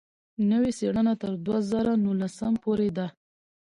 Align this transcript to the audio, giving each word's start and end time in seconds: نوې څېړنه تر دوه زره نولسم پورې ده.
نوې 0.51 0.71
څېړنه 0.77 1.13
تر 1.21 1.31
دوه 1.45 1.57
زره 1.69 1.93
نولسم 2.05 2.53
پورې 2.63 2.89
ده. 2.97 3.07